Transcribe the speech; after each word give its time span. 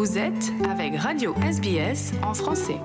Vous 0.00 0.16
êtes 0.16 0.50
avec 0.66 0.96
Radio 0.96 1.34
SBS 1.42 2.14
en 2.22 2.32
français. 2.32 2.80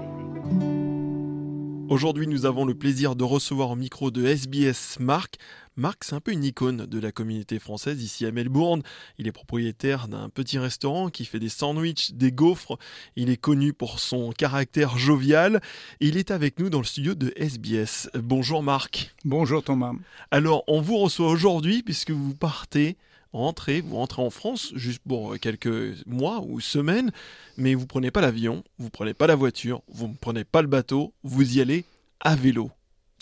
Aujourd'hui, 1.88 2.28
nous 2.28 2.46
avons 2.46 2.66
le 2.66 2.76
plaisir 2.76 3.16
de 3.16 3.24
recevoir 3.24 3.70
au 3.70 3.78
micro 3.78 4.12
de 4.12 4.26
SBS 4.26 5.00
Marc. 5.00 5.36
Marc, 5.78 6.04
c'est 6.04 6.16
un 6.16 6.20
peu 6.20 6.34
une 6.34 6.44
icône 6.44 6.86
de 6.86 7.00
la 7.00 7.14
communauté 7.14 7.58
française 7.58 8.04
ici 8.04 8.26
à 8.26 8.34
Melbourne. 8.34 8.82
Il 9.18 9.30
est 9.30 9.32
propriétaire 9.32 10.10
d'un 10.10 10.28
petit 10.28 10.60
restaurant 10.60 11.08
qui 11.08 11.24
fait 11.24 11.40
des 11.40 11.48
sandwichs, 11.48 12.12
des 12.12 12.34
gaufres. 12.34 12.78
Il 13.16 13.30
est 13.30 13.38
connu 13.38 13.72
pour 13.72 14.02
son 14.02 14.34
caractère 14.34 14.98
jovial. 14.98 15.62
Il 16.02 16.18
est 16.18 16.32
avec 16.32 16.60
nous 16.60 16.70
dans 16.70 16.80
le 16.80 16.84
studio 16.84 17.16
de 17.16 17.32
SBS. 17.38 18.10
Bonjour 18.14 18.62
Marc. 18.62 19.16
Bonjour 19.24 19.64
Thomas. 19.64 19.94
Alors, 20.32 20.66
on 20.68 20.82
vous 20.82 20.98
reçoit 20.98 21.30
aujourd'hui 21.30 21.82
puisque 21.82 22.12
vous 22.12 22.36
partez 22.36 22.98
vous 23.36 23.96
rentrez 23.96 24.22
en 24.22 24.30
France 24.30 24.72
juste 24.76 25.02
pour 25.06 25.38
quelques 25.40 26.06
mois 26.06 26.42
ou 26.42 26.62
semaines, 26.62 27.12
mais 27.58 27.76
vous 27.76 27.86
prenez 27.86 28.10
pas 28.10 28.22
l'avion, 28.22 28.64
vous 28.78 28.90
prenez 28.90 29.14
pas 29.14 29.28
la 29.28 29.36
voiture, 29.36 29.82
vous 29.90 30.08
ne 30.08 30.14
prenez 30.14 30.46
pas 30.46 30.62
le 30.62 30.70
bateau, 30.70 31.14
vous 31.24 31.58
y 31.58 31.62
allez 31.62 31.84
à 32.22 32.36
vélo. 32.36 32.72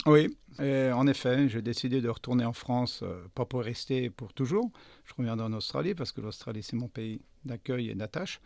Oui, 0.06 0.36
en 0.60 1.06
effet, 1.08 1.48
j'ai 1.48 1.62
décidé 1.62 2.00
de 2.00 2.08
retourner 2.08 2.44
en 2.44 2.52
France, 2.52 3.00
euh, 3.02 3.24
pas 3.34 3.44
pour 3.44 3.62
rester 3.62 4.08
pour 4.08 4.32
toujours. 4.32 4.70
Je 5.04 5.14
reviens 5.18 5.38
en 5.40 5.52
Australie 5.52 5.94
parce 5.94 6.12
que 6.12 6.20
l'Australie 6.20 6.62
c'est 6.62 6.76
mon 6.76 6.88
pays 6.88 7.20
d'accueil 7.44 7.90
et 7.90 7.94
d'attache. 7.94 8.40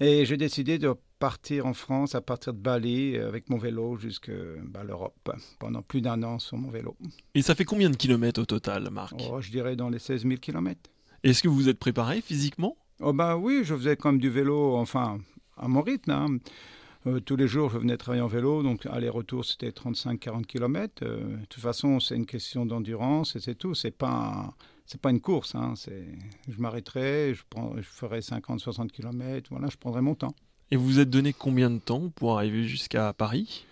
Et 0.00 0.24
j'ai 0.24 0.36
décidé 0.36 0.78
de 0.78 0.94
partir 1.18 1.66
en 1.66 1.74
France 1.74 2.14
à 2.14 2.20
partir 2.20 2.54
de 2.54 2.58
Bali 2.58 3.16
euh, 3.16 3.28
avec 3.28 3.50
mon 3.50 3.58
vélo 3.58 3.96
jusqu'à 3.96 4.32
bah, 4.62 4.84
l'Europe 4.84 5.30
pendant 5.58 5.82
plus 5.82 6.00
d'un 6.00 6.22
an 6.22 6.38
sur 6.38 6.56
mon 6.56 6.70
vélo. 6.70 6.96
Et 7.34 7.42
ça 7.42 7.54
fait 7.54 7.64
combien 7.64 7.90
de 7.90 7.96
kilomètres 7.96 8.40
au 8.40 8.46
total, 8.46 8.88
Marc? 8.90 9.14
Oh, 9.30 9.40
Je 9.40 9.50
dirais 9.50 9.76
dans 9.76 9.88
les 9.88 9.98
16 9.98 10.22
000 10.22 10.36
kilomètres. 10.36 10.90
Est-ce 11.22 11.42
que 11.42 11.48
vous 11.48 11.56
vous 11.56 11.68
êtes 11.68 11.78
préparé 11.78 12.20
physiquement? 12.20 12.76
Oh, 13.00 13.12
bah, 13.12 13.36
Oui, 13.36 13.62
je 13.64 13.74
faisais 13.74 13.96
comme 13.96 14.18
du 14.18 14.30
vélo, 14.30 14.76
enfin, 14.76 15.18
à 15.56 15.68
mon 15.68 15.82
rythme. 15.82 16.10
Hein. 16.10 16.38
Euh, 17.06 17.20
tous 17.20 17.36
les 17.36 17.48
jours, 17.48 17.70
je 17.70 17.78
venais 17.78 17.96
travailler 17.96 18.22
en 18.22 18.28
vélo, 18.28 18.62
donc 18.62 18.86
aller-retour, 18.86 19.44
c'était 19.44 19.70
35-40 19.70 20.44
km. 20.44 21.02
Euh, 21.02 21.36
de 21.36 21.44
toute 21.46 21.62
façon, 21.62 22.00
c'est 22.00 22.16
une 22.16 22.26
question 22.26 22.66
d'endurance 22.66 23.36
et 23.36 23.40
c'est 23.40 23.54
tout. 23.54 23.74
C'est 23.74 23.90
pas 23.90 24.54
c'est 24.86 25.00
pas 25.00 25.10
une 25.10 25.20
course. 25.20 25.54
Hein. 25.54 25.74
je 26.48 26.60
m'arrêterai, 26.60 27.34
je, 27.34 27.42
je 27.76 27.82
ferai 27.82 28.20
50-60 28.20 28.88
km, 28.88 29.48
voilà, 29.50 29.68
je 29.68 29.76
prendrai 29.76 30.00
mon 30.00 30.14
temps. 30.14 30.34
Et 30.70 30.76
vous 30.76 30.84
vous 30.84 31.00
êtes 31.00 31.08
donné 31.08 31.32
combien 31.32 31.70
de 31.70 31.78
temps 31.78 32.10
pour 32.14 32.36
arriver 32.36 32.64
jusqu'à 32.64 33.14
Paris? 33.14 33.64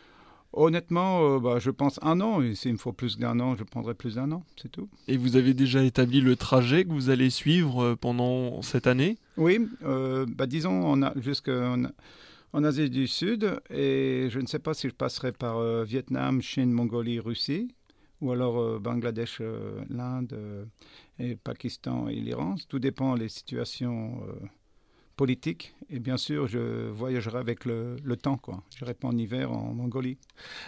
Honnêtement, 0.54 1.34
euh, 1.34 1.38
bah, 1.38 1.58
je 1.58 1.70
pense 1.70 1.98
un 2.02 2.22
an. 2.22 2.40
Et 2.40 2.54
s'il 2.54 2.72
me 2.72 2.78
faut 2.78 2.94
plus 2.94 3.18
d'un 3.18 3.38
an, 3.40 3.54
je 3.54 3.64
prendrai 3.64 3.92
plus 3.92 4.14
d'un 4.14 4.32
an, 4.32 4.42
c'est 4.56 4.72
tout. 4.72 4.88
Et 5.06 5.18
vous 5.18 5.36
avez 5.36 5.52
déjà 5.52 5.84
établi 5.84 6.22
le 6.22 6.36
trajet 6.36 6.84
que 6.84 6.90
vous 6.90 7.10
allez 7.10 7.28
suivre 7.28 7.82
euh, 7.82 7.96
pendant 7.96 8.62
cette 8.62 8.86
année? 8.86 9.18
Oui, 9.36 9.68
euh, 9.84 10.24
bah, 10.26 10.46
disons 10.46 10.94
on 10.94 11.20
jusqu'en 11.20 11.82
en 12.54 12.64
Asie 12.64 12.88
du 12.88 13.06
Sud. 13.06 13.60
Et 13.68 14.28
je 14.30 14.40
ne 14.40 14.46
sais 14.46 14.58
pas 14.58 14.72
si 14.72 14.88
je 14.88 14.94
passerai 14.94 15.32
par 15.32 15.60
Vietnam, 15.84 16.40
Chine, 16.40 16.72
Mongolie, 16.72 17.20
Russie, 17.20 17.68
ou 18.22 18.32
alors 18.32 18.80
Bangladesh, 18.80 19.42
l'Inde, 19.90 20.66
et 21.18 21.36
Pakistan 21.36 22.08
et 22.08 22.14
l'Iran. 22.14 22.54
Tout 22.70 22.78
dépend 22.78 23.14
des 23.16 23.28
situations 23.28 24.22
politique. 25.16 25.74
Et 25.88 25.98
bien 25.98 26.16
sûr, 26.16 26.46
je 26.46 26.88
voyagerai 26.90 27.38
avec 27.38 27.64
le, 27.64 27.96
temps. 28.20 28.36
Quoi. 28.36 28.62
Je 28.76 28.84
pas 28.84 29.08
en 29.08 29.16
hiver 29.16 29.52
en 29.52 29.72
Mongolie. 29.72 30.18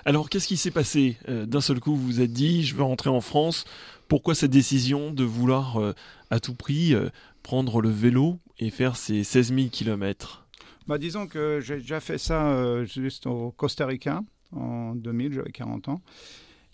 Alors, 0.04 0.30
qu'est-ce 0.30 0.48
qui 0.48 0.56
s'est 0.56 0.70
passé 0.70 1.16
euh, 1.28 1.46
D'un 1.46 1.60
seul 1.60 1.80
coup, 1.80 1.94
vous 1.94 2.04
vous 2.04 2.20
êtes 2.20 2.32
dit, 2.32 2.64
je 2.64 2.74
veux 2.74 2.82
rentrer 2.82 3.10
en 3.10 3.20
France. 3.20 3.64
Pourquoi 4.08 4.34
cette 4.34 4.50
décision 4.50 5.12
de 5.12 5.24
vouloir 5.24 5.76
euh, 5.76 5.92
à 6.30 6.40
tout 6.40 6.54
prix 6.54 6.94
euh, 6.94 7.10
prendre 7.42 7.80
le 7.80 7.90
vélo 7.90 8.38
et 8.58 8.70
faire 8.70 8.96
ces 8.96 9.24
16 9.24 9.54
000 9.54 9.68
kilomètres? 9.68 10.46
Bah, 10.86 10.98
Disons 10.98 11.26
que 11.26 11.60
j'ai 11.60 11.76
déjà 11.76 12.00
fait 12.00 12.18
ça 12.18 12.84
juste 12.84 13.26
au 13.26 13.50
Costa 13.52 13.86
Rica 13.86 14.22
en 14.52 14.94
2000, 14.94 15.34
j'avais 15.34 15.52
40 15.52 15.88
ans. 15.88 16.02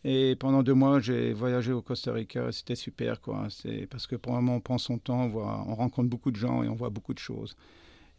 Et 0.05 0.37
pendant 0.37 0.63
deux 0.63 0.75
mois, 0.75 1.01
j'ai 1.01 1.33
voyagé 1.33 1.73
au 1.73 1.81
Costa 1.81 2.13
Rica. 2.13 2.53
C'était 2.53 2.77
super, 2.77 3.23
quoi. 3.23 3.47
C'est 3.49 3.87
parce 3.87 4.07
que 4.07 4.17
pour 4.17 4.37
un 4.37 4.43
moment, 4.43 4.57
on 4.57 4.61
prend 4.61 4.77
son 4.77 4.99
temps, 4.99 5.31
on, 5.35 5.75
rencontre 5.75 6.11
beaucoup 6.11 6.31
de 6.31 6.37
gens 6.37 6.63
et 6.63 6.69
on 6.69 6.75
voit 6.75 6.91
beaucoup 6.91 7.15
de 7.15 7.19
choses. 7.19 7.57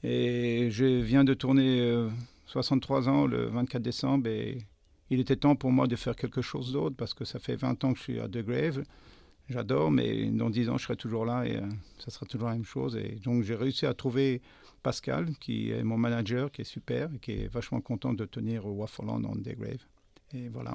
Et 0.04 0.70
je 0.72 0.86
viens 0.86 1.24
de 1.24 1.36
tourner 1.36 2.08
63 2.48 3.08
euh, 3.08 3.12
ans 3.12 3.28
le 3.28 3.46
24 3.46 3.82
décembre 3.82 4.28
et 4.28 4.58
il 5.12 5.20
était 5.20 5.36
temps 5.36 5.56
pour 5.56 5.72
moi 5.72 5.86
de 5.86 5.96
faire 5.96 6.16
quelque 6.16 6.42
chose 6.42 6.74
d'autre 6.74 6.96
parce 6.96 7.14
que 7.14 7.24
ça 7.24 7.38
fait 7.38 7.56
20 7.56 7.84
ans 7.84 7.94
que 7.94 8.00
je 8.00 8.04
suis 8.04 8.20
à 8.20 8.28
De 8.28 8.42
Grave. 8.42 8.84
J'adore, 9.48 9.92
mais 9.92 10.26
dans 10.32 10.50
10 10.50 10.70
ans, 10.70 10.78
je 10.80 10.86
serai 10.86 10.96
toujours 10.96 11.24
là 11.24 11.46
et 11.46 11.58
euh, 11.58 11.62
ça 12.00 12.10
sera 12.10 12.26
toujours 12.26 12.48
la 12.48 12.56
même 12.56 12.66
chose. 12.66 12.96
Et 12.96 13.20
donc, 13.24 13.44
j'ai 13.44 13.54
réussi 13.54 13.86
à 13.86 13.94
trouver 13.94 14.42
Pascal, 14.82 15.36
qui 15.40 15.70
est 15.70 15.84
mon 15.84 15.98
manager, 15.98 16.52
qui 16.52 16.62
est 16.62 16.66
super 16.66 17.14
et 17.14 17.20
qui 17.20 17.32
est 17.34 17.48
vachement 17.48 17.80
content 17.80 18.14
de 18.14 18.26
tenir 18.26 18.66
au 18.66 18.72
Waffleland 18.72 19.24
en 19.24 19.36
De 19.36 19.52
Grave. 19.52 19.86
Et 20.34 20.50
voilà. 20.50 20.74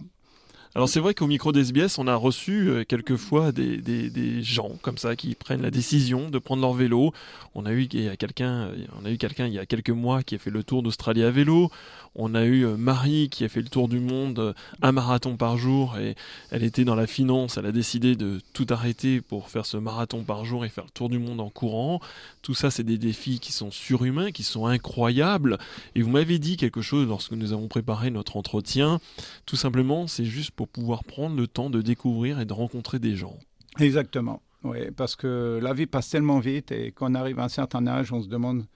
Alors 0.77 0.89
c'est 0.89 1.01
vrai 1.01 1.15
qu'au 1.15 1.27
micro 1.27 1.51
d'SBS, 1.51 1.99
on 1.99 2.07
a 2.07 2.15
reçu 2.15 2.69
euh, 2.69 2.85
quelquefois 2.85 3.51
des, 3.51 3.79
des, 3.79 4.43
gens 4.43 4.79
comme 4.83 4.99
ça 4.99 5.17
qui 5.17 5.35
prennent 5.35 5.63
la 5.63 5.73
décision 5.73 6.31
de 6.31 6.39
prendre 6.39 6.63
leur 6.63 6.75
vélo. 6.75 7.13
On 7.57 7.67
a 7.67 7.73
eu 7.73 7.89
quelqu'un, 7.89 8.71
on 9.03 9.05
a 9.05 9.11
eu 9.11 9.19
quelqu'un 9.19 9.49
il 9.49 9.53
y 9.53 9.59
a 9.59 9.67
quelques 9.67 9.91
mois 9.91 10.23
qui 10.23 10.37
a 10.37 10.39
fait 10.39 10.51
le 10.51 10.63
tour 10.63 10.85
d'Australie 10.85 11.25
à 11.25 11.33
vélo. 11.33 11.73
On 12.15 12.35
a 12.35 12.45
eu 12.45 12.65
euh, 12.65 12.77
Marie 12.77 13.29
qui 13.31 13.45
a 13.45 13.49
fait 13.49 13.63
le 13.63 13.69
tour 13.69 13.89
du 13.89 14.01
monde 14.01 14.39
euh, 14.39 14.53
un 14.83 14.91
marathon 14.91 15.37
par 15.37 15.57
jour 15.57 15.97
et 15.99 16.17
elle 16.51 16.65
était 16.65 16.85
dans 16.85 16.97
la 16.97 17.07
finance. 17.07 17.57
Elle 17.57 17.67
a 17.67 17.73
décidé 17.73 18.17
de 18.17 18.41
tout 18.53 18.67
arrêter 18.71 19.21
pour 19.21 19.49
faire 19.49 19.65
ce 19.67 19.77
marathon 19.77 20.25
par 20.25 20.45
jour 20.45 20.65
et 20.65 20.69
faire 20.69 20.85
le 20.85 20.91
tour 20.91 21.09
du 21.09 21.19
monde 21.19 21.41
en 21.41 21.51
courant. 21.51 22.01
Tout 22.43 22.55
ça, 22.55 22.71
c'est 22.71 22.83
des 22.83 22.99
défis 22.99 23.39
qui 23.39 23.53
sont 23.53 23.71
surhumains, 23.71 24.33
qui 24.33 24.43
sont 24.43 24.67
incroyables. 24.67 25.59
Et 25.95 26.03
vous 26.03 26.11
m'avez 26.11 26.39
dit 26.39 26.57
quelque 26.57 26.83
chose 26.83 27.07
lorsque 27.07 27.33
nous 27.33 27.53
avons 27.53 27.69
préparé 27.69 28.11
notre 28.11 28.37
entretien. 28.37 29.01
Tout 29.47 29.57
simplement, 29.57 30.09
c'est 30.09 30.25
juste 30.25 30.51
pour 30.61 30.69
pouvoir 30.69 31.05
prendre 31.05 31.37
le 31.37 31.47
temps 31.47 31.71
de 31.71 31.81
découvrir 31.81 32.39
et 32.39 32.45
de 32.45 32.53
rencontrer 32.53 32.99
des 32.99 33.17
gens. 33.17 33.39
Exactement. 33.79 34.43
Oui, 34.63 34.91
parce 34.95 35.17
que 35.17 35.59
la 35.63 35.73
vie 35.73 35.87
passe 35.87 36.11
tellement 36.11 36.39
vite 36.39 36.71
et 36.71 36.93
quand 36.93 37.11
on 37.11 37.15
arrive 37.15 37.39
à 37.39 37.45
un 37.45 37.49
certain 37.49 37.87
âge, 37.87 38.13
on 38.13 38.21
se 38.21 38.29
demande 38.29 38.67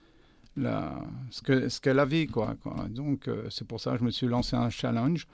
la, 0.56 0.99
ce 1.28 1.43
qu'est 1.43 1.69
ce 1.69 1.91
la 1.91 2.06
vie. 2.06 2.27
Quoi. 2.27 2.56
Donc, 2.89 3.28
euh, 3.28 3.50
c'est 3.50 3.69
pour 3.69 3.81
ça 3.83 3.93
que 3.93 3.99
je 3.99 4.05
me 4.05 4.11
suis 4.11 4.27
lancé 4.27 4.56
un 4.56 4.71
challenge. 4.71 5.27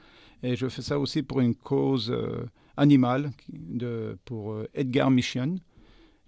Et 0.43 0.57
je 0.57 0.69
fais 0.69 0.83
ça 0.83 0.99
aussi 0.99 1.23
pour 1.23 1.39
une 1.39 1.55
cause 1.55 2.11
euh, 2.11 2.45
animale, 2.77 3.31
de, 3.53 4.19
pour 4.25 4.55
euh, 4.55 4.69
Edgar 4.75 5.09
Mission. 5.09 5.55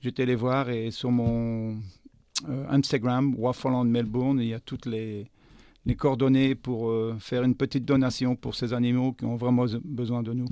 J'étais 0.03 0.23
allé 0.23 0.37
voir 0.37 0.71
et 0.71 0.93
sur 0.93 1.11
mon 1.11 1.81
Instagram, 2.69 3.35
Waffleland 3.37 3.87
Melbourne, 3.87 4.39
il 4.39 4.51
y 4.51 4.55
a 4.55 4.61
toutes 4.61 4.87
les, 4.87 5.33
les 5.87 5.97
coordonnées 5.97 6.55
pour 6.55 6.93
faire 7.19 7.43
une 7.43 7.55
petite 7.55 7.85
donation 7.85 8.37
pour 8.37 8.55
ces 8.55 8.73
animaux 8.73 9.13
qui 9.13 9.25
ont 9.25 9.37
vraiment 9.37 9.67
besoin 9.85 10.23
de 10.23 10.33
nous. 10.33 10.47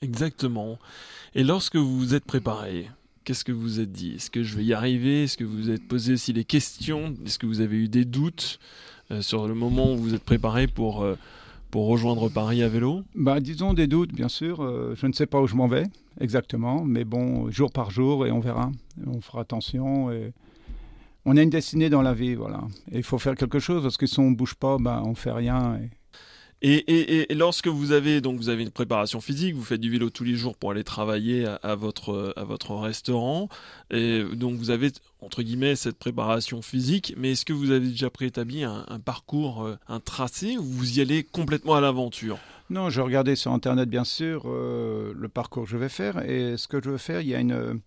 Exactement. 0.00 0.78
Et 1.34 1.44
lorsque 1.44 1.76
vous 1.76 1.98
vous 1.98 2.14
êtes 2.14 2.24
préparé, 2.24 2.88
Qu'est-ce 3.26 3.44
que 3.44 3.50
vous 3.50 3.60
vous 3.60 3.80
êtes 3.80 3.90
dit? 3.90 4.12
Est-ce 4.14 4.30
que 4.30 4.44
je 4.44 4.56
vais 4.56 4.64
y 4.64 4.72
arriver? 4.72 5.24
Est-ce 5.24 5.36
que 5.36 5.42
vous 5.42 5.56
vous 5.56 5.70
êtes 5.70 5.88
posé 5.88 6.12
aussi 6.12 6.32
des 6.32 6.44
questions? 6.44 7.12
Est-ce 7.24 7.40
que 7.40 7.46
vous 7.46 7.60
avez 7.60 7.76
eu 7.76 7.88
des 7.88 8.04
doutes 8.04 8.60
euh, 9.10 9.20
sur 9.20 9.48
le 9.48 9.54
moment 9.54 9.94
où 9.94 9.96
vous 9.96 10.14
êtes 10.14 10.22
préparé 10.22 10.68
pour, 10.68 11.02
euh, 11.02 11.16
pour 11.72 11.88
rejoindre 11.88 12.28
Paris 12.28 12.62
à 12.62 12.68
vélo? 12.68 13.02
Bah, 13.16 13.40
Disons 13.40 13.74
des 13.74 13.88
doutes, 13.88 14.12
bien 14.12 14.28
sûr. 14.28 14.62
Euh, 14.62 14.94
je 14.94 15.08
ne 15.08 15.12
sais 15.12 15.26
pas 15.26 15.40
où 15.40 15.48
je 15.48 15.56
m'en 15.56 15.66
vais 15.66 15.88
exactement, 16.20 16.84
mais 16.84 17.02
bon, 17.04 17.50
jour 17.50 17.72
par 17.72 17.90
jour, 17.90 18.28
et 18.28 18.30
on 18.30 18.38
verra. 18.38 18.70
On 19.04 19.20
fera 19.20 19.40
attention. 19.40 20.12
Et 20.12 20.32
on 21.26 21.36
a 21.36 21.42
une 21.42 21.50
destinée 21.50 21.90
dans 21.90 22.02
la 22.02 22.14
vie, 22.14 22.34
voilà. 22.34 22.62
Et 22.92 22.98
il 22.98 23.02
faut 23.02 23.18
faire 23.18 23.34
quelque 23.34 23.58
chose, 23.58 23.82
parce 23.82 23.98
que 23.98 24.06
si 24.06 24.18
on 24.20 24.30
ne 24.30 24.36
bouge 24.36 24.54
pas, 24.54 24.78
bah, 24.78 25.02
on 25.04 25.10
ne 25.10 25.14
fait 25.14 25.32
rien. 25.32 25.78
Et 25.82 25.90
et, 26.62 27.26
lorsque 27.34 27.68
vous 27.68 27.92
avez 27.92 28.22
donc 28.22 28.38
vous 28.38 28.48
avez 28.48 28.62
une 28.62 28.70
préparation 28.70 29.20
physique, 29.20 29.54
vous 29.54 29.62
faites 29.62 29.80
du 29.80 29.90
vélo 29.90 30.08
tous 30.08 30.24
les 30.24 30.34
jours 30.34 30.56
pour 30.56 30.70
aller 30.70 30.84
travailler 30.84 31.46
à, 31.62 31.74
votre 31.74 32.32
à 32.34 32.44
votre 32.44 32.74
restaurant, 32.76 33.48
et 33.90 34.24
donc 34.32 34.56
vous 34.56 34.70
avez 34.70 34.90
entre 35.20 35.42
guillemets 35.42 35.76
cette 35.76 35.98
préparation 35.98 36.62
physique. 36.62 37.14
Mais 37.18 37.32
est-ce 37.32 37.44
que 37.44 37.52
vous 37.52 37.70
avez 37.72 37.88
déjà 37.88 38.08
préétabli 38.08 38.64
un, 38.64 38.84
parcours, 39.04 39.64
euh, 39.64 39.76
un 39.86 40.00
tracé, 40.00 40.56
ou 40.56 40.64
vous 40.64 40.98
y 40.98 41.02
allez 41.02 41.24
complètement 41.24 41.74
à 41.74 41.80
l'aventure? 41.82 42.38
Non, 42.70 42.88
je 42.88 43.00
regardais 43.02 43.36
sur 43.36 43.52
internet 43.52 43.88
bien 43.88 44.04
sûr 44.04 44.44
euh, 44.46 45.12
le 45.14 45.28
parcours 45.28 45.64
que 45.64 45.70
je 45.70 45.76
vais 45.76 45.90
faire, 45.90 46.24
et 46.28 46.56
ce 46.56 46.68
que 46.68 46.82
je 46.82 46.90
veux 46.90 46.98
faire, 46.98 47.20
il 47.20 47.28
y 47.28 47.34
a 47.34 47.40
une 47.40 47.80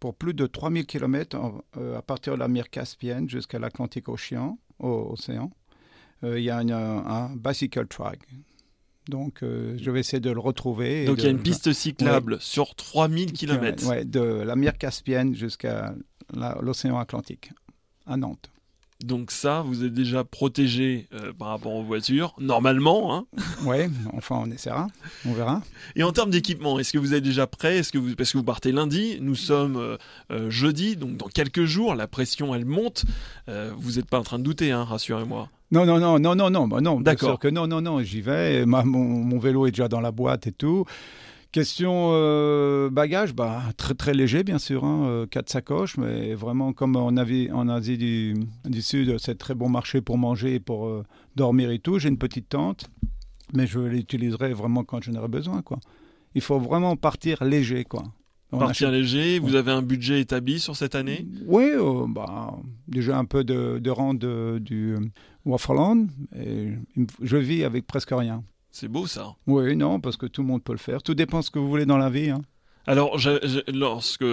pour, 0.00 0.14
plus 0.14 0.34
de 0.34 0.46
3000 0.46 0.86
km 0.86 1.38
euh, 1.76 1.98
à 1.98 2.02
partir 2.02 2.34
de 2.34 2.38
la 2.38 2.48
mer 2.48 2.70
Caspienne 2.70 3.28
jusqu'à 3.28 3.58
l'Atlantique 3.58 4.08
Océan, 4.08 4.58
océan 4.78 5.50
euh, 6.24 6.38
il 6.38 6.44
y 6.44 6.50
a 6.50 6.58
un, 6.58 7.36
bicycle 7.36 7.86
track. 7.86 8.20
Donc, 9.08 9.42
euh, 9.42 9.76
je 9.80 9.90
vais 9.90 10.00
essayer 10.00 10.20
de 10.20 10.30
le 10.30 10.40
retrouver. 10.40 11.04
Donc, 11.06 11.18
il 11.18 11.24
y 11.24 11.26
a 11.26 11.30
une 11.30 11.42
piste 11.42 11.72
cyclable 11.72 12.40
sur 12.40 12.74
3000 12.74 13.32
km. 13.32 13.84
Oui, 13.88 14.04
de 14.04 14.20
la 14.20 14.56
mer 14.56 14.76
Caspienne 14.78 15.34
jusqu'à 15.34 15.94
l'océan 16.60 16.98
Atlantique, 16.98 17.50
à 18.06 18.16
Nantes. 18.16 18.50
Donc 19.04 19.30
ça, 19.30 19.62
vous 19.62 19.84
êtes 19.84 19.94
déjà 19.94 20.24
protégé 20.24 21.08
euh, 21.14 21.32
par 21.32 21.48
rapport 21.48 21.72
aux 21.72 21.82
voitures, 21.82 22.34
normalement. 22.38 23.14
Hein 23.14 23.24
Oui, 23.64 23.78
enfin 24.12 24.42
on 24.44 24.50
essaiera, 24.50 24.88
on 25.26 25.32
verra. 25.32 25.62
Et 25.96 26.02
en 26.02 26.12
termes 26.12 26.30
d'équipement, 26.30 26.78
est-ce 26.78 26.92
que 26.92 26.98
vous 26.98 27.14
êtes 27.14 27.24
déjà 27.24 27.46
prêt? 27.46 27.78
Est-ce 27.78 27.92
que 27.92 27.98
vous, 27.98 28.14
parce 28.14 28.32
que 28.32 28.38
vous 28.38 28.44
partez 28.44 28.72
lundi, 28.72 29.18
nous 29.20 29.34
sommes 29.34 29.76
euh, 29.76 29.96
euh, 30.30 30.50
jeudi, 30.50 30.96
donc 30.96 31.16
dans 31.16 31.28
quelques 31.28 31.64
jours, 31.64 31.94
la 31.94 32.06
pression 32.06 32.54
elle 32.54 32.66
monte. 32.66 33.04
vous 33.76 33.92
n'êtes 33.92 34.06
pas 34.06 34.18
en 34.18 34.22
train 34.22 34.38
de 34.38 34.44
douter, 34.44 34.70
hein, 34.70 34.84
rassurez-moi. 34.84 35.48
Non, 35.72 35.86
non, 35.86 35.98
non, 35.98 36.18
non, 36.18 36.34
non, 36.34 36.50
non, 36.50 36.68
bah 36.68 36.80
non. 36.80 37.00
D'accord. 37.00 37.38
que 37.38 37.48
non, 37.48 37.66
non, 37.66 37.80
non, 37.80 38.02
j'y 38.02 38.20
vais. 38.20 38.66
mon, 38.66 38.84
mon, 38.84 39.38
vélo 39.38 39.66
est 39.66 39.70
déjà 39.70 39.88
dans 39.88 40.00
la 40.00 40.10
boîte 40.10 40.46
et 40.46 40.52
tout. 40.52 40.84
Question 41.52 42.10
euh, 42.12 42.90
bagages, 42.90 43.34
bah, 43.34 43.60
très 43.76 43.94
très 43.94 44.14
léger 44.14 44.44
bien 44.44 44.60
sûr, 44.60 44.84
hein, 44.84 45.04
euh, 45.06 45.26
quatre 45.26 45.50
sacoches, 45.50 45.96
mais 45.96 46.32
vraiment 46.34 46.72
comme 46.72 46.94
en, 46.94 47.16
Asie, 47.16 47.48
en 47.52 47.68
Asie 47.68 47.98
du, 47.98 48.82
Sud, 48.82 49.18
c'est 49.18 49.36
très 49.36 49.56
bon 49.56 49.68
marché 49.68 50.00
pour 50.00 50.16
manger 50.16 50.54
et 50.54 50.60
pour 50.60 50.86
euh, 50.86 51.02
dormir 51.34 51.72
et 51.72 51.80
tout. 51.80 51.98
J'ai 51.98 52.08
une 52.08 52.18
petite 52.18 52.50
tente, 52.50 52.88
mais 53.52 53.66
je 53.66 53.80
l'utiliserai 53.80 54.52
vraiment 54.52 54.84
quand 54.84 55.02
j'en 55.02 55.16
aurai 55.16 55.26
besoin. 55.26 55.60
Quoi. 55.62 55.80
Il 56.36 56.40
faut 56.40 56.60
vraiment 56.60 56.94
partir 56.94 57.42
léger. 57.42 57.82
Quoi. 57.82 58.04
partir 58.50 58.92
léger, 58.92 59.40
vous 59.40 59.56
avez 59.56 59.72
un 59.72 59.82
budget 59.82 60.20
établi 60.20 60.60
sur 60.60 60.76
cette 60.76 60.94
année? 60.94 61.26
Oui, 61.46 61.70
bah, 62.10 62.60
déjà 62.86 63.18
un 63.18 63.24
peu 63.24 63.42
de, 63.42 63.80
de 63.82 63.90
rang 63.90 64.14
du 64.14 64.94
Waffleland, 65.44 66.06
et 66.38 66.74
je 67.20 67.36
vis 67.36 67.64
avec 67.64 67.88
presque 67.88 68.12
rien. 68.12 68.44
C'est 68.70 68.88
beau 68.88 69.06
ça. 69.06 69.34
Oui, 69.46 69.76
non, 69.76 70.00
parce 70.00 70.16
que 70.16 70.26
tout 70.26 70.42
le 70.42 70.48
monde 70.48 70.62
peut 70.62 70.72
le 70.72 70.78
faire. 70.78 71.02
Tout 71.02 71.14
dépend 71.14 71.40
de 71.40 71.44
ce 71.44 71.50
que 71.50 71.58
vous 71.58 71.68
voulez 71.68 71.86
dans 71.86 71.98
la 71.98 72.10
vie. 72.10 72.30
Hein. 72.30 72.42
Alors, 72.86 73.16
lorsque 73.68 74.24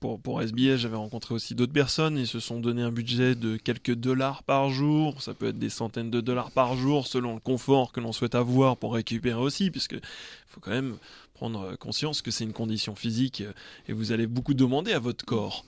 pour, 0.00 0.20
pour 0.20 0.42
j'avais 0.42 0.96
rencontré 0.96 1.34
aussi 1.34 1.54
d'autres 1.54 1.72
personnes. 1.72 2.18
Ils 2.18 2.26
se 2.26 2.40
sont 2.40 2.60
donné 2.60 2.82
un 2.82 2.90
budget 2.90 3.34
de 3.34 3.56
quelques 3.56 3.94
dollars 3.94 4.42
par 4.42 4.70
jour. 4.70 5.22
Ça 5.22 5.34
peut 5.34 5.48
être 5.48 5.58
des 5.58 5.70
centaines 5.70 6.10
de 6.10 6.20
dollars 6.20 6.50
par 6.50 6.76
jour 6.76 7.06
selon 7.06 7.34
le 7.34 7.40
confort 7.40 7.92
que 7.92 8.00
l'on 8.00 8.12
souhaite 8.12 8.34
avoir 8.34 8.76
pour 8.76 8.94
récupérer 8.94 9.40
aussi, 9.40 9.70
puisque 9.70 9.96
faut 10.46 10.60
quand 10.60 10.70
même 10.70 10.96
prendre 11.34 11.76
conscience 11.76 12.22
que 12.22 12.30
c'est 12.30 12.44
une 12.44 12.52
condition 12.52 12.94
physique 12.94 13.42
et 13.88 13.92
vous 13.92 14.12
allez 14.12 14.26
beaucoup 14.26 14.54
demander 14.54 14.92
à 14.92 14.98
votre 14.98 15.24
corps. 15.24 15.64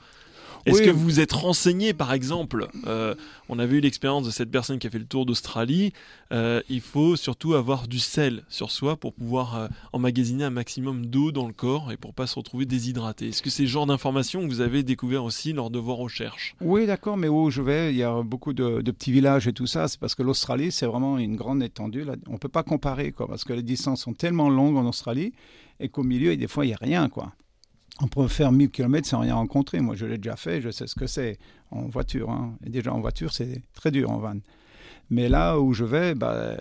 Est-ce 0.66 0.82
que 0.82 0.90
vous 0.90 1.20
êtes 1.20 1.32
renseigné, 1.32 1.92
par 1.92 2.12
exemple 2.12 2.68
euh, 2.86 3.14
On 3.48 3.58
avait 3.58 3.78
eu 3.78 3.80
l'expérience 3.80 4.24
de 4.24 4.30
cette 4.30 4.50
personne 4.50 4.78
qui 4.78 4.86
a 4.86 4.90
fait 4.90 4.98
le 4.98 5.06
tour 5.06 5.26
d'Australie. 5.26 5.92
Euh, 6.32 6.60
il 6.68 6.80
faut 6.80 7.16
surtout 7.16 7.54
avoir 7.54 7.88
du 7.88 7.98
sel 7.98 8.44
sur 8.48 8.70
soi 8.70 8.96
pour 8.96 9.14
pouvoir 9.14 9.56
euh, 9.56 9.68
emmagasiner 9.92 10.44
un 10.44 10.50
maximum 10.50 11.06
d'eau 11.06 11.32
dans 11.32 11.46
le 11.46 11.52
corps 11.52 11.92
et 11.92 11.96
pour 11.96 12.14
pas 12.14 12.26
se 12.26 12.34
retrouver 12.34 12.66
déshydraté. 12.66 13.28
Est-ce 13.28 13.42
que 13.42 13.50
c'est 13.50 13.62
le 13.62 13.68
genre 13.68 13.86
d'informations 13.86 14.42
que 14.42 14.48
vous 14.48 14.60
avez 14.60 14.82
découvert 14.82 15.24
aussi 15.24 15.52
lors 15.52 15.70
de 15.70 15.78
vos 15.78 15.94
recherches? 15.94 16.54
Oui, 16.60 16.86
d'accord, 16.86 17.16
mais 17.16 17.28
où 17.28 17.50
je 17.50 17.62
vais, 17.62 17.92
il 17.92 17.96
y 17.96 18.02
a 18.02 18.22
beaucoup 18.22 18.52
de, 18.52 18.80
petits 18.82 19.12
villages 19.12 19.48
et 19.48 19.52
tout 19.52 19.66
ça. 19.66 19.88
C'est 19.88 20.00
parce 20.00 20.14
que 20.14 20.22
l'Australie, 20.22 20.72
c'est 20.72 20.86
vraiment 20.86 21.18
une 21.18 21.36
grande 21.36 21.62
étendue. 21.62 22.04
Là. 22.04 22.14
On 22.28 22.38
peut 22.38 22.48
pas 22.48 22.62
comparer, 22.62 23.12
quoi, 23.12 23.26
parce 23.26 23.44
que 23.44 23.52
les 23.52 23.62
distances 23.62 24.02
sont 24.02 24.14
tellement 24.14 24.50
longues 24.50 24.76
en 24.76 24.86
Australie 24.86 25.32
et 25.80 25.88
qu'au 25.88 26.02
milieu, 26.02 26.36
des 26.36 26.48
fois, 26.48 26.66
il 26.66 26.70
y 26.70 26.74
a 26.74 26.78
rien, 26.80 27.08
quoi 27.08 27.32
on 28.00 28.08
peut 28.08 28.28
faire 28.28 28.52
1000 28.52 28.70
km 28.70 29.06
sans 29.06 29.20
rien 29.20 29.34
rencontrer. 29.34 29.80
Moi, 29.80 29.96
je 29.96 30.06
l'ai 30.06 30.18
déjà 30.18 30.36
fait, 30.36 30.60
je 30.60 30.70
sais 30.70 30.86
ce 30.86 30.94
que 30.94 31.06
c'est 31.06 31.38
en 31.70 31.86
voiture. 31.88 32.30
Hein. 32.30 32.56
Et 32.64 32.70
déjà 32.70 32.92
en 32.92 33.00
voiture, 33.00 33.32
c'est 33.32 33.62
très 33.74 33.90
dur 33.90 34.10
en 34.10 34.18
van. 34.18 34.38
Mais 35.10 35.28
là 35.28 35.58
où 35.58 35.72
je 35.72 35.84
vais, 35.84 36.14
bah, 36.14 36.56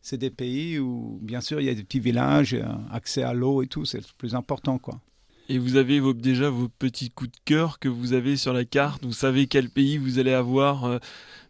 c'est 0.00 0.18
des 0.18 0.30
pays 0.30 0.78
où, 0.78 1.18
bien 1.22 1.40
sûr, 1.40 1.60
il 1.60 1.66
y 1.66 1.70
a 1.70 1.74
des 1.74 1.84
petits 1.84 2.00
villages, 2.00 2.56
accès 2.90 3.22
à 3.22 3.34
l'eau 3.34 3.62
et 3.62 3.66
tout, 3.66 3.84
c'est 3.84 3.98
le 3.98 4.04
plus 4.18 4.34
important, 4.34 4.78
quoi. 4.78 5.00
Et 5.48 5.58
vous 5.58 5.76
avez 5.76 6.00
déjà 6.14 6.48
vos 6.50 6.68
petits 6.68 7.10
coups 7.10 7.30
de 7.30 7.36
cœur 7.44 7.78
que 7.78 7.88
vous 7.88 8.12
avez 8.12 8.36
sur 8.36 8.52
la 8.52 8.64
carte. 8.64 9.04
Vous 9.04 9.12
savez 9.12 9.46
quel 9.46 9.68
pays 9.68 9.98
vous 9.98 10.18
allez 10.18 10.32
avoir. 10.32 10.84
Euh, 10.84 10.98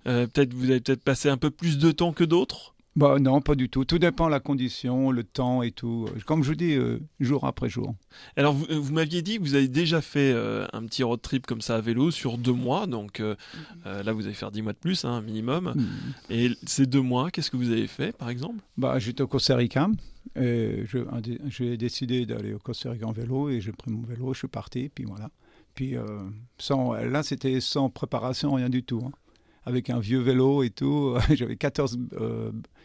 euh, 0.07 0.27
peut-être 0.27 0.55
vous 0.55 0.65
allez 0.65 0.81
peut-être 0.81 1.05
passer 1.05 1.29
un 1.29 1.37
peu 1.37 1.51
plus 1.51 1.79
de 1.79 1.93
temps 1.93 2.13
que 2.13 2.25
d'autres. 2.25 2.72
Bah 2.95 3.19
non, 3.19 3.41
pas 3.41 3.55
du 3.55 3.71
tout. 3.71 3.87
Tout 3.87 3.99
dépend 3.99 4.27
de 4.27 4.33
la 4.33 4.41
condition, 4.41 5.11
le 5.11 5.25
temps 5.25 5.63
et 5.63 5.71
tout. 5.71 6.07
Comme 6.27 6.43
je 6.43 6.49
vous 6.49 6.55
dis, 6.55 6.75
euh, 6.75 6.99
jour 7.21 7.47
après 7.47 7.71
jour. 7.71 7.95
Alors, 8.37 8.53
vous, 8.53 8.67
vous 8.69 8.93
m'aviez 8.93 9.23
dit 9.23 9.39
que 9.39 9.43
vous 9.43 9.55
avez 9.55 9.69
déjà 9.69 10.03
fait 10.03 10.33
euh, 10.35 10.67
un 10.75 10.85
petit 10.85 11.03
road 11.03 11.23
trip 11.23 11.47
comme 11.47 11.63
ça 11.63 11.77
à 11.77 11.81
vélo 11.81 12.11
sur 12.11 12.37
deux 12.37 12.53
mois. 12.53 12.87
Donc 12.87 13.21
euh, 13.21 13.35
là, 13.85 14.13
vous 14.13 14.27
allez 14.27 14.35
faire 14.35 14.51
dix 14.51 14.61
mois 14.61 14.75
de 14.75 14.79
plus, 14.79 15.07
un 15.07 15.15
hein, 15.15 15.23
minimum. 15.23 15.73
Mm. 15.75 15.85
Et 16.31 16.51
ces 16.67 16.85
deux 16.85 17.01
mois, 17.01 17.31
qu'est-ce 17.31 17.51
que 17.51 17.57
vous 17.57 17.71
avez 17.71 17.87
fait, 17.87 18.13
par 18.13 18.29
exemple? 18.29 18.63
Bah, 18.77 18.99
J'étais 18.99 19.23
au 19.23 19.29
Costa 19.29 19.57
Rica. 19.57 19.89
J'ai 20.37 21.77
décidé 21.79 22.27
d'aller 22.27 22.53
au 22.53 22.59
Costa 22.59 22.91
Rica 22.91 23.07
en 23.07 23.13
vélo 23.13 23.49
et 23.49 23.63
j'ai 23.63 23.73
pris 23.73 23.91
mon 23.91 24.03
vélo, 24.03 24.35
je 24.35 24.41
suis 24.41 24.49
parti, 24.49 24.91
puis 24.95 25.05
voilà. 25.05 25.31
Puis 25.75 25.95
sans, 26.59 26.93
là, 26.93 27.23
c'était 27.23 27.59
sans 27.63 27.89
préparation, 27.89 28.53
rien 28.53 28.69
du 28.69 28.83
tout. 28.83 29.03
Hein. 29.07 29.13
Avec 29.65 29.91
un 29.91 30.01
vieux 30.01 30.19
vélo 30.19 30.63
et 30.63 30.71
tout. 30.71 31.17
J'avais 31.35 31.57
14 31.57 31.99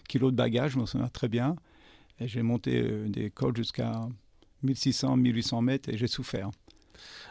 kilos 0.07 0.31
de 0.31 0.37
bagages, 0.37 0.71
je 0.71 0.79
me 0.79 0.85
souviens 0.85 1.07
très 1.07 1.27
bien. 1.27 1.55
J'ai 2.19 2.41
monté 2.41 2.81
euh, 2.81 3.07
des 3.07 3.29
côtes 3.29 3.57
jusqu'à 3.57 4.07
1600, 4.63 5.17
1800 5.17 5.61
mètres 5.61 5.89
et 5.89 5.97
j'ai 5.97 6.07
souffert. 6.07 6.49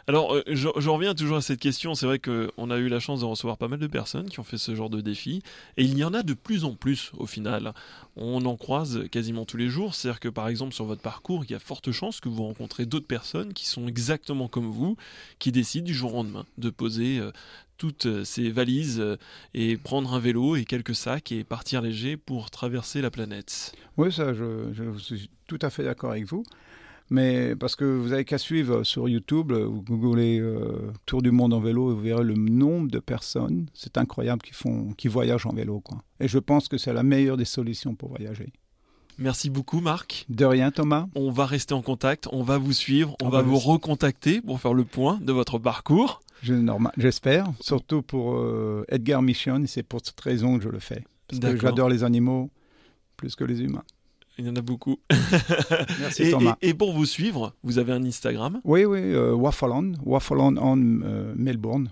Alors, 0.07 0.33
euh, 0.33 0.43
je, 0.47 0.89
reviens 0.89 1.13
toujours 1.13 1.37
à 1.37 1.41
cette 1.41 1.59
question. 1.59 1.95
C'est 1.95 2.05
vrai 2.05 2.19
qu'on 2.19 2.71
a 2.71 2.77
eu 2.77 2.87
la 2.87 2.99
chance 2.99 3.19
de 3.19 3.25
recevoir 3.25 3.57
pas 3.57 3.67
mal 3.67 3.79
de 3.79 3.87
personnes 3.87 4.29
qui 4.29 4.39
ont 4.39 4.43
fait 4.43 4.57
ce 4.57 4.75
genre 4.75 4.89
de 4.89 5.01
défi. 5.01 5.41
Et 5.75 5.83
il 5.83 5.97
y 5.97 6.03
en 6.03 6.13
a 6.13 6.23
de 6.23 6.33
plus 6.33 6.63
en 6.63 6.75
plus 6.75 7.11
au 7.17 7.25
final. 7.25 7.73
On 8.15 8.45
en 8.45 8.55
croise 8.55 9.03
quasiment 9.11 9.45
tous 9.45 9.57
les 9.57 9.69
jours. 9.69 9.95
C'est-à-dire 9.95 10.19
que 10.19 10.29
par 10.29 10.47
exemple, 10.47 10.73
sur 10.73 10.85
votre 10.85 11.01
parcours, 11.01 11.43
il 11.45 11.51
y 11.51 11.55
a 11.55 11.59
forte 11.59 11.91
chance 11.91 12.19
que 12.19 12.29
vous 12.29 12.43
rencontrez 12.43 12.85
d'autres 12.85 13.07
personnes 13.07 13.53
qui 13.53 13.65
sont 13.65 13.87
exactement 13.87 14.47
comme 14.47 14.69
vous, 14.69 14.95
qui 15.39 15.51
décident 15.51 15.85
du 15.85 15.93
jour 15.93 16.13
au 16.13 16.17
lendemain 16.17 16.45
de 16.57 16.69
poser 16.69 17.19
euh, 17.19 17.31
toutes 17.77 18.23
ces 18.23 18.49
valises 18.49 18.99
euh, 18.99 19.17
et 19.53 19.77
prendre 19.77 20.13
un 20.13 20.19
vélo 20.19 20.55
et 20.55 20.65
quelques 20.65 20.95
sacs 20.95 21.31
et 21.31 21.43
partir 21.43 21.81
léger 21.81 22.17
pour 22.17 22.49
traverser 22.49 23.01
la 23.01 23.11
planète. 23.11 23.73
Oui, 23.97 24.11
ça, 24.11 24.33
je 24.33 24.97
suis 24.97 25.29
tout 25.47 25.59
à 25.61 25.69
fait 25.69 25.83
d'accord 25.83 26.11
avec 26.11 26.25
vous. 26.25 26.43
Mais 27.09 27.55
parce 27.55 27.75
que 27.75 27.85
vous 27.85 28.11
avez 28.11 28.25
qu'à 28.25 28.37
suivre 28.37 28.83
sur 28.83 29.07
YouTube, 29.07 29.53
vous 29.53 29.81
googlez 29.81 30.39
euh, 30.39 30.91
Tour 31.05 31.21
du 31.21 31.31
monde 31.31 31.53
en 31.53 31.59
vélo 31.59 31.91
et 31.91 31.95
vous 31.95 32.01
verrez 32.01 32.23
le 32.23 32.33
nombre 32.33 32.89
de 32.91 32.99
personnes, 32.99 33.67
c'est 33.73 33.97
incroyable, 33.97 34.41
qui, 34.41 34.53
font, 34.53 34.91
qui 34.97 35.07
voyagent 35.07 35.45
en 35.45 35.53
vélo. 35.53 35.79
Quoi. 35.79 36.03
Et 36.19 36.27
je 36.27 36.39
pense 36.39 36.67
que 36.67 36.77
c'est 36.77 36.93
la 36.93 37.03
meilleure 37.03 37.37
des 37.37 37.45
solutions 37.45 37.95
pour 37.95 38.09
voyager. 38.09 38.51
Merci 39.17 39.49
beaucoup 39.49 39.79
Marc. 39.79 40.25
De 40.29 40.45
rien 40.45 40.69
Thomas. 40.69 41.07
On 41.15 41.31
va 41.31 41.45
rester 41.45 41.73
en 41.73 41.81
contact, 41.81 42.27
on 42.31 42.43
va 42.43 42.57
vous 42.57 42.73
suivre, 42.73 43.15
on, 43.21 43.29
va, 43.29 43.41
vous 43.41 43.57
recontacter 43.57 44.41
pour 44.41 44.61
faire 44.61 44.73
le 44.73 44.83
point 44.83 45.17
de 45.21 45.31
votre 45.31 45.57
parcours. 45.57 46.21
J'espère, 46.97 47.47
surtout 47.59 48.03
pour 48.03 48.35
euh, 48.35 48.85
Edgar 48.89 49.23
Mission, 49.23 49.63
c'est 49.65 49.81
pour 49.81 50.01
cette 50.03 50.19
raison 50.19 50.57
que 50.57 50.63
je 50.63 50.69
le 50.69 50.79
fais. 50.79 51.03
Parce 51.27 51.39
que 51.39 51.57
j'adore 51.57 51.89
les 51.89 52.03
animaux 52.03 52.51
plus 53.15 53.35
que 53.35 53.43
les 53.43 53.61
humains. 53.61 53.83
Il 54.37 54.45
y 54.45 54.49
en 54.49 54.55
a 54.55 54.61
beaucoup. 54.61 54.97
Merci 55.99 56.23
et, 56.23 56.31
Thomas. 56.31 56.57
Et, 56.61 56.73
pour 56.73 56.93
vous 56.93 57.05
suivre, 57.05 57.53
vous 57.63 57.79
avez 57.79 57.93
un 57.93 58.03
Instagram? 58.03 58.61
Oui, 58.63 58.85
oui, 58.85 58.99
euh, 58.99 59.33
Waffleland, 59.33 59.93
Waffleland 60.05 60.57
en 60.57 60.77
euh, 60.77 61.33
Melbourne. 61.35 61.89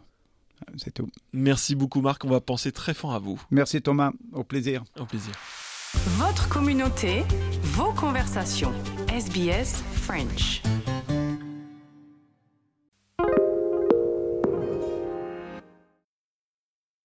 C'est 0.78 0.94
tout. 0.94 1.10
Merci 1.34 1.76
beaucoup 1.76 2.02
Marc, 2.02 2.24
on 2.26 2.30
va 2.30 2.42
penser 2.42 2.72
très 2.72 2.94
fort 2.94 3.14
à 3.14 3.20
vous. 3.20 3.42
Merci 3.52 3.82
Thomas, 3.82 4.12
au 4.34 4.44
plaisir. 4.44 4.84
Au 5.00 5.06
plaisir. 5.06 5.34
Votre 6.18 6.50
communauté, 6.50 7.24
vos 7.64 7.92
conversations. 7.94 8.74
SBS 9.10 9.84
French. 9.94 10.62